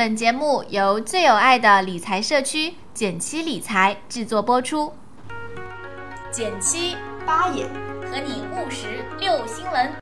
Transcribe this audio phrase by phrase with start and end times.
[0.00, 4.90] 本节目由最有爱的理财社区简七理财制作播出。
[6.32, 7.66] 减七八爷
[8.10, 9.92] 和你务实六新闻。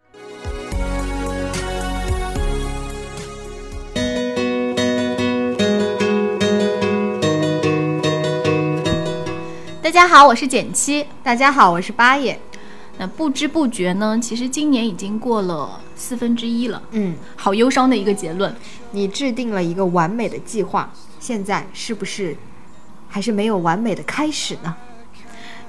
[9.83, 11.05] 大家好，我是减七。
[11.25, 12.39] 大家好，我是八眼。
[12.99, 16.83] 那不知不觉呢，其实今年已经过了四分之一了。
[16.91, 18.55] 嗯，好忧伤的一个结论。
[18.91, 22.37] 你制定了一个完美的计划，现在是不是
[23.09, 24.75] 还是没有完美的开始呢？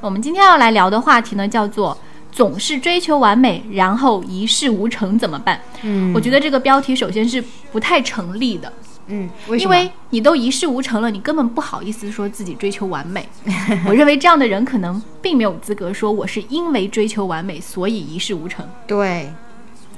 [0.01, 1.97] 我们今天要来聊的话题呢，叫做
[2.31, 8.71] “总是追求完美，然后一事无成怎么办？”嗯我觉得这个标题首先是不太成立的，
[9.09, 9.57] 嗯，为？
[9.59, 13.27] 因为你都一事无成了，你根本不好意思说自己追求完美。
[13.87, 18.65] 我认为这样的人可能并没有资格说我是因为追求完美，所以一事无成。
[18.87, 19.33] 对，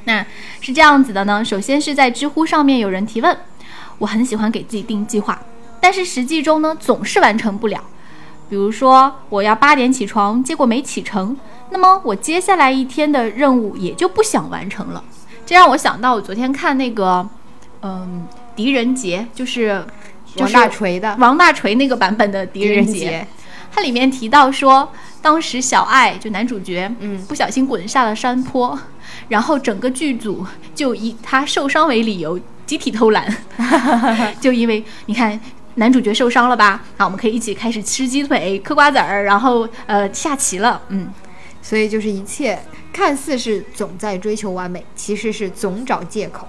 [0.06, 0.26] 那
[0.62, 1.44] 是这样子的呢。
[1.44, 3.38] 首先是在知乎上面有人提问，
[4.00, 5.40] 我很喜欢给自己定计划，
[5.80, 7.84] 但是实际中呢总是完成不了。
[8.50, 11.38] 比如说我要八点起床，结果没起成，
[11.70, 15.04] 那么我接下来一天的任务也就不想完成了。
[15.46, 17.28] 这让我想到我昨天看那个，
[17.82, 19.86] 嗯，狄仁杰，就是
[20.38, 23.26] 王大锤的王大锤那个版本的狄仁杰
[23.74, 28.78] 它里面提到说，当时小爱就男主角，嗯不小心滚下了山坡，
[29.30, 33.28] 然后整个剧组就以他受伤为理由集体偷懒，
[34.40, 35.40] 就因为你看。
[35.76, 36.84] 男主角受伤了吧？
[36.98, 40.82] 好，我们可以一起开始吃鸡腿、嗑瓜子儿，然后呃下棋了。
[40.90, 41.10] 嗯，
[41.62, 42.60] 所以就是一切
[42.92, 46.46] 看似是总在追求完美，其实是总找借口。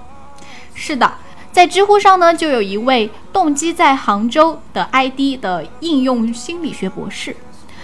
[0.74, 1.08] 是的，
[1.52, 7.36] 在知乎上呢，就有一位动机在杭州的 ID 的应用心理学博士，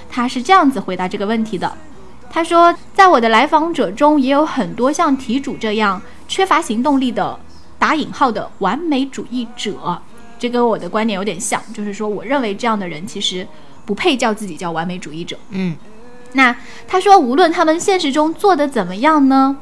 [0.08, 1.70] 他是这样子回答这个问题的。
[2.30, 7.38] 他说，在我的来访者中，也有很多像题主这样缺乏行动力的
[7.78, 10.00] 打引号的完美主义者。
[10.38, 13.46] 这跟我的观点有点像，就是说，我认为这样的人其实
[13.84, 15.36] 不配叫自己叫完美主义者。
[15.50, 15.76] 嗯，
[16.32, 19.56] 那他说，无论他们现实中做的怎么样呢，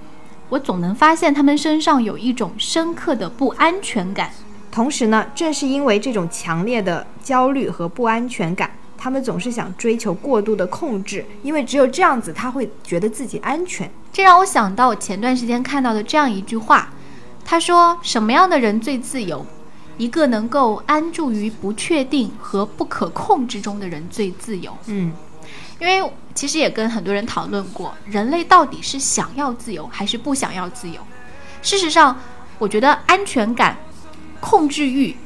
[0.48, 4.30] 我总能发现他们身上有一种深刻的不安全感。
[4.70, 13.90] 同时呢，正是因为这种强烈的焦虑和不安全感，他们总是想追求过度的控制，因为只有这样子，他会觉得自己安全。
[14.12, 16.90] 这让我想到我前段时间看到的这样一句话，
[17.44, 19.44] 他说：“什么样的人最自由？
[19.96, 24.76] 一个能够安住于不确定和不可控制中的人最自由。
[24.86, 25.12] 嗯，”
[25.80, 31.00] 因为其实也跟很多人讨论过，人类到底是想要自由还是不想要自由？
[31.62, 32.20] 事实上，
[32.58, 33.78] 我觉得安全感、
[34.38, 35.16] 控制欲，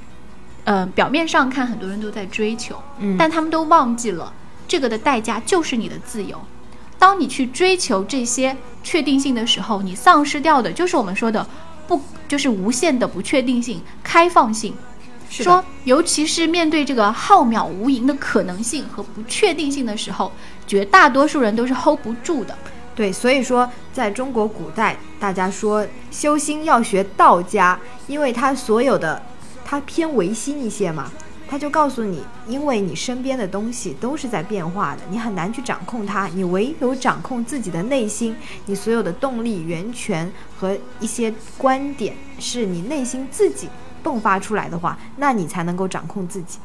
[0.65, 4.33] 呃，表面上看很多人都在追求，嗯但他们都忘记了
[4.69, 6.41] 这个的代价就是你的自由。
[6.97, 11.45] 当你去追求这些确定性的时候，你丧失掉的就是我们说的
[11.89, 14.75] 不，就是无限的不确定性、开放性。
[15.29, 20.33] 说，尤其是面对这个浩渺无垠的可能性和不确定性的时候，
[20.71, 22.57] 绝大多数人都是 hold 不住的。
[22.95, 27.77] 对，所以说在中国古代，大家说修心要学道家，
[28.07, 29.21] 因为他所有的
[29.65, 31.11] 他偏唯心一些嘛，
[31.49, 38.37] 他就告诉你，因为你身边的东西都是在变化的，你很难去掌控它，你唯有掌控自己的内心，
[38.67, 43.69] 你所有的动力源泉和一些观点是你内心自己
[44.05, 46.61] 迸发出来的话，那你才能够掌控自己。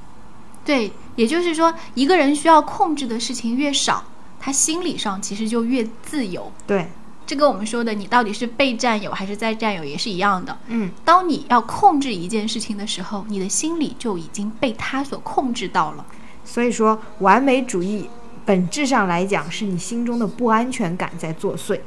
[0.65, 4.03] 对，也就是说，一个人需要控制的事情越少，
[4.39, 6.51] 他心理上其实就越自由。
[6.65, 6.89] 对，
[7.27, 10.57] 这跟我们说的你到底是被占有还是在占有也是一样的。
[10.67, 16.05] 嗯，当你要控制一件事情的时候，你的心理就已经被他所控制到了。
[16.43, 18.09] 所以说完美主义
[18.43, 21.79] 本质上来讲，是你心中的不安全感在作祟。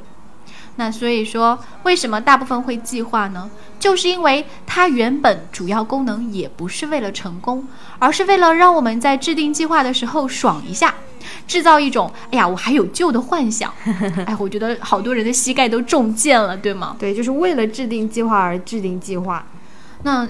[0.79, 3.51] 那所以说，为什么大部分会计划呢？
[3.77, 7.67] 就是因为它原本主要功能也不是为了成功，
[7.99, 10.95] 而是为了让我们在制定计划的时候爽一下，
[11.45, 13.73] 制造一种“哎呀，我还有救”的幻想。
[14.25, 16.95] 哎，我觉得好多人的膝盖都中箭了，对吗？
[16.97, 19.45] 对，就是为了制定计划而制定计划。
[20.03, 20.25] 那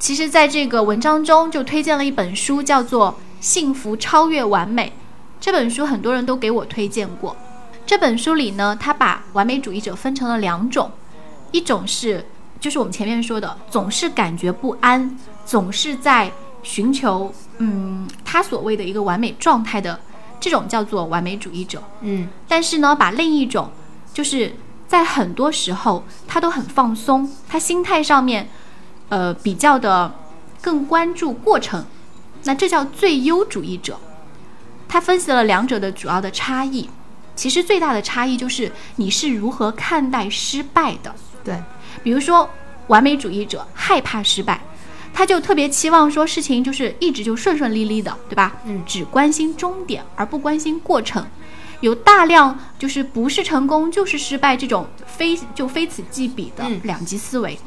[0.00, 4.88] 其实，在这个文章中就推荐了一本书，叫做《幸福超越完美》。
[5.40, 7.36] 这本书很多人都给我推荐过。
[7.84, 10.90] 这本书里呢，他把完美主义者分成了两种，
[11.50, 12.24] 一种是
[12.60, 16.32] 就是我们前面说的，总是感觉不安，总是在
[16.62, 19.98] 寻求嗯他所谓的一个完美状态的
[20.40, 21.82] 这种叫做完美主义者。
[22.00, 23.70] 嗯但是呢，把另一种
[24.14, 24.54] 就是
[24.86, 28.48] 在很多时候他都很放松，他心态上面
[29.08, 30.14] 呃比较的
[30.60, 31.84] 更关注过程，
[32.44, 33.98] 那这叫最优主义者。
[34.88, 36.88] 他分析了两者的主要的差异，
[37.34, 41.14] 其实最大的差异就是你是如何看待失败的。
[41.42, 41.60] 对，
[42.02, 42.48] 比如说，
[42.88, 44.60] 完美主义者害怕失败，
[45.12, 48.54] 他就特别期望说事情就是一直就顺顺利利的，对吧？
[48.64, 51.26] 嗯只关心终点而不关心过程，
[51.80, 57.58] 有大量就是不是成功就是失败这种非就非此即彼的嗯两极思维，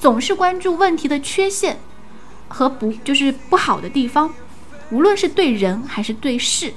[0.00, 1.78] 总是关注问题的缺陷
[2.48, 4.32] 和不就是不好的地方，
[4.90, 6.74] 无论是对人还是对事。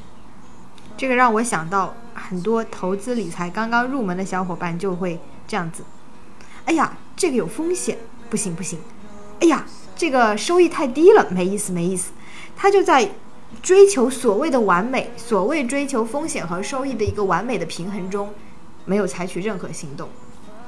[0.96, 1.94] 这个让我想到
[2.30, 5.84] 很多投资理财刚刚入门的小伙伴就会这样子，
[6.66, 7.98] 哎呀，这个有风险，
[8.30, 8.80] 不行不行，
[9.42, 12.12] 哎呀，这个收益太低了，没意思没意思，
[12.56, 13.12] 他就在
[13.62, 18.34] 追求所谓的完美，所谓追求风险和收益的一个完美的平衡中，
[18.86, 20.10] 没有采取任何行动。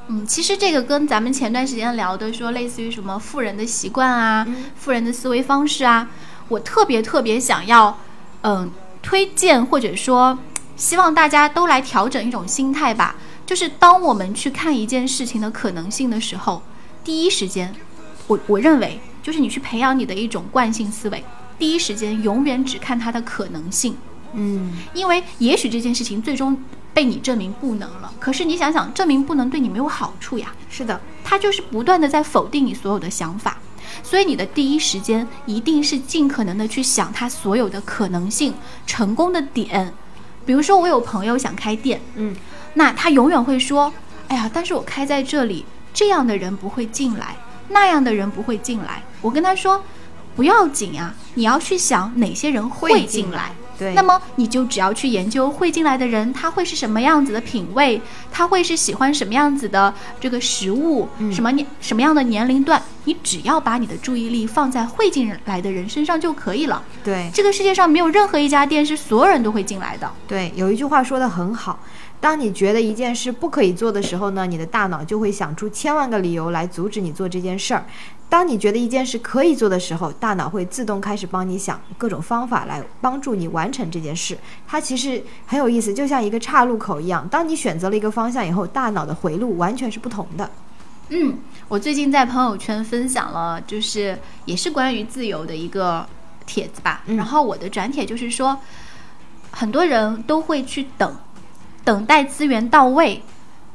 [0.09, 4.65] 嗯，其实这个跟咱们前段时间聊的说，类似于什么富人的习惯啊、嗯。
[4.75, 6.07] 富人的思维方式啊，
[6.47, 7.97] 我特别特别想要，
[8.43, 8.71] 嗯，
[9.01, 10.39] 推荐或者说
[10.77, 13.15] 希望大家都来调整一种心态吧，
[13.47, 16.61] 就是当我们去看一件事情的可能性的时候，
[17.03, 17.75] 第一时间，
[18.27, 21.23] 我我认为就是你去培养你的一种惯性思维，
[21.57, 23.97] 第一时间永远只看它的可能性。
[24.33, 26.55] 嗯，因为也许这件事情最终
[26.93, 30.53] 被你证明不能了，可是你想想，证明不能对你没有好处呀。
[30.69, 33.57] 是的，它就是不断的在否定你所有的想法，
[34.03, 38.53] 所以你的第一时间一定是尽可能的去想它所有的可能性、
[38.85, 39.91] 成功的点。
[40.47, 42.33] 比如说，我有朋友想开店，嗯，
[42.75, 43.93] 那他永远会说
[44.29, 47.35] ：“哎呀，但是我开在这里，这样的人不会进来，
[47.67, 49.83] 那样的人不会进来。”我跟他说
[50.37, 58.01] ：“不要紧啊，你要去想哪些人会进来。”对，那么你就只要去研究会进来的人，他会是什么样子的品味，
[58.31, 66.83] 他会是喜欢什么样子的这个食物，嗯什么年什么样的年龄段，你只要把你的注意力放在会进来的人身上就可以了。
[67.05, 70.11] 对这个世界上没有任何一家店是所有人都会进来的。
[70.27, 71.79] 对，有一句话说的很好，
[72.19, 77.81] 当你觉得一件事不可以做的时候呢，你的大脑就会想出千万个理由来阻止你做这件事儿；
[78.27, 84.37] 当你觉得一件事可以做的时候，大脑会自动开始帮你想各种方法来帮助你完成这件事。
[84.67, 90.51] 它其实很有意思，就像一个岔路口一样，当你选择了一个方向以后，大脑的回路完全是不同的。
[91.09, 91.37] 嗯，
[91.69, 96.07] 我最近在朋友圈分享了，就是也是关于自由的一个
[96.45, 97.03] 帖子吧。
[97.07, 98.57] 嗯然后我的转帖就是说，
[99.51, 101.17] 很多人都会去等，
[101.83, 103.21] 等待资源到位，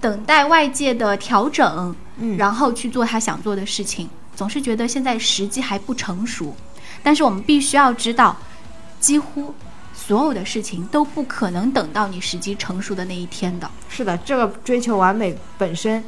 [0.01, 6.57] 等待外界的调整，嗯然后去做他想做的事情，总是觉得现在时机还不成熟。
[7.03, 8.35] 但是我们必须要知道，
[9.01, 9.55] 几乎
[9.93, 13.71] 所有的事情都不可能等到你时机成熟的那一天的。
[13.91, 16.03] 是的，这个追求完美本身，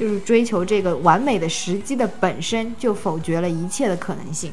[0.00, 4.50] 就是追求这个完美的时机的本身，就否决了一切的可能性。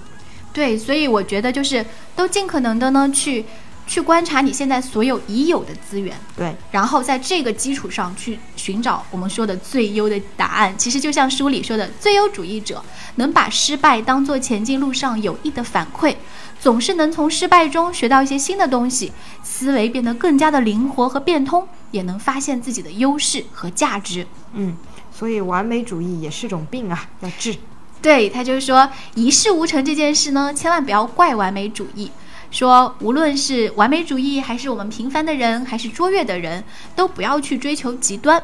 [0.51, 1.85] 对，所以我觉得就是
[2.17, 3.45] 都尽可能的呢去
[3.87, 10.75] 去观察你现在所有已有的资源，对，然后在这个基础上去寻找我们说的最优的答案。
[10.77, 12.83] 其实就像书里说的，最优主义者
[13.15, 16.13] 能把失败当做前进路上有益的反馈，
[16.59, 24.27] 总是能从失败中学到一些新的东西，思维变得更加的灵活和变通，也能发现自己的优势和价值。
[24.53, 24.75] 嗯，
[25.17, 27.55] 所以完美主义也是种病啊，要治。
[28.03, 32.11] 对，他就是说一事无成这件事呢，千万不要怪完美主义。
[32.51, 36.63] 说无论是完美主义，还是我们平凡的人，还是卓越的人，
[36.95, 38.41] 都不要去追求极端，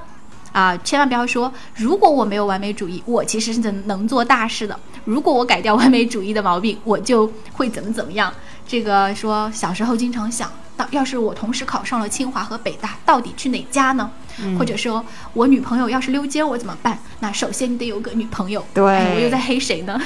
[0.52, 4.80] 啊，千万不要说如果我没有完美主义，我其实是能能做大事的。
[5.06, 8.34] 如果我改掉完美主义的毛病，我就会怎么怎么样。
[8.68, 14.10] 这个说小时候经常想到，要是我同时考上了清华和北大，到底去哪家呢？
[14.40, 16.98] 嗯或者说我女朋友要是溜街，我怎么办？
[17.20, 18.66] 那首先你得有个女朋友。
[18.74, 20.00] 对哎我又在黑谁呢？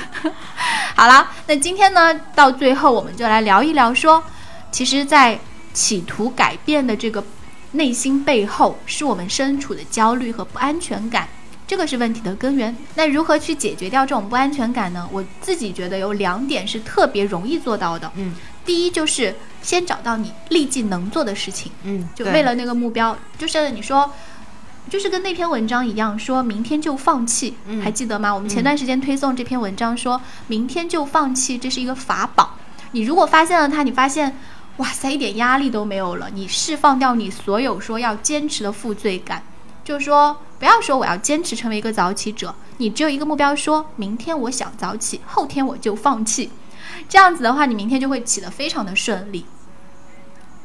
[0.96, 4.22] 好了，那今天呢，到最后我们就来聊一聊说，
[4.72, 5.40] 其实，在
[5.74, 7.24] 企图改变的这个
[7.74, 11.28] 内心背后，是我们身处的焦虑和不安全感。
[11.68, 12.76] 这个是问题的根源。
[12.96, 15.08] 那如何去解决掉这种不安全感呢？
[15.12, 18.10] 我自己觉得有两点是特别容易做到的。
[18.16, 18.34] 嗯
[18.66, 21.72] 第一就是先找到你立即能做的事情。
[21.84, 24.12] 嗯，就为了那个目标，就是你说，
[24.90, 28.34] 就是跟那篇文章一样，说明天就放弃，嗯还记得吗？
[28.34, 32.58] 我们前段时间推送这篇文章说，明天就放弃，这是一个法宝。
[32.92, 34.38] 你如果发现了它，你发现，
[34.78, 39.42] 哇塞，一点压力都没有了，你释放掉你所有说要坚持的负罪感，
[39.86, 46.50] 就是说，不要说我要坚持成为一个早起者，你只有一个目标说，明天我想早起，后天我就放弃。
[47.08, 49.46] 这样子的话，你明天就会起得非常的顺利。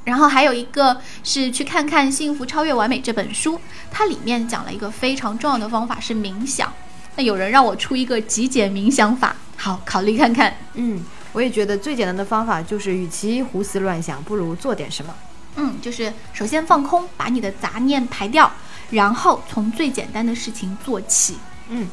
[0.05, 6.73] 然后还有一个是去看看《幸福超越完美》这本书，它里面讲了一个非常重要的方法是冥想。
[7.15, 10.57] 那有人让我出一个极简冥想法，好考虑看看。
[10.75, 15.15] 嗯，我也觉得最简单的方法就是，与其胡思乱想，不如做点什么。
[15.57, 18.51] 嗯，就是首先放空，把你的杂念排掉，
[18.93, 21.39] 然后从最简单的事情做起。
[21.69, 21.89] 嗯，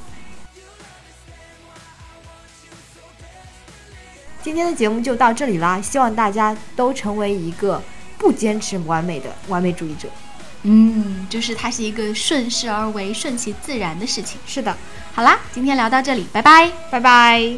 [4.43, 7.81] 今天的节目就到这里啦，希望大家都成为一个
[8.17, 10.09] 不坚持完美的完美主义者。
[10.63, 14.37] 嗯，就是它是一个顺势而为、顺其自然的事情。
[14.45, 14.75] 是的，
[15.13, 17.57] 好啦，今天聊到这里，拜拜，拜拜。